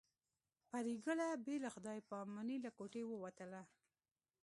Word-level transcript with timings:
پري 0.69 0.93
ګله 1.05 1.27
بې 1.45 1.55
له 1.63 1.69
خدای 1.75 1.99
په 2.07 2.13
امانۍ 2.25 2.57
له 2.65 2.69
کوټې 2.77 3.03
ووتله 3.05 3.61